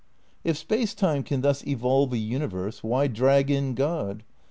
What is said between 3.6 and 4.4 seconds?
God?